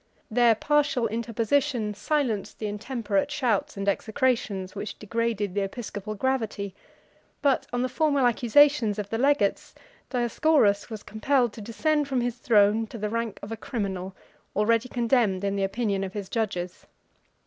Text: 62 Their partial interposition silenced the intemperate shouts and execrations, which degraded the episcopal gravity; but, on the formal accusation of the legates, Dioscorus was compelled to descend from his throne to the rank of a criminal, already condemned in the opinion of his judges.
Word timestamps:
62 0.29 0.33
Their 0.35 0.55
partial 0.55 1.07
interposition 1.09 1.93
silenced 1.93 2.57
the 2.57 2.65
intemperate 2.65 3.29
shouts 3.29 3.77
and 3.77 3.87
execrations, 3.87 4.73
which 4.73 4.97
degraded 4.97 5.53
the 5.53 5.61
episcopal 5.61 6.15
gravity; 6.15 6.73
but, 7.43 7.67
on 7.71 7.83
the 7.83 7.87
formal 7.87 8.25
accusation 8.25 8.89
of 8.99 9.11
the 9.11 9.19
legates, 9.19 9.75
Dioscorus 10.09 10.89
was 10.89 11.03
compelled 11.03 11.53
to 11.53 11.61
descend 11.61 12.07
from 12.07 12.21
his 12.21 12.37
throne 12.39 12.87
to 12.87 12.97
the 12.97 13.09
rank 13.11 13.37
of 13.43 13.51
a 13.51 13.55
criminal, 13.55 14.15
already 14.55 14.89
condemned 14.89 15.43
in 15.43 15.55
the 15.55 15.63
opinion 15.63 16.03
of 16.03 16.13
his 16.13 16.29
judges. 16.29 16.87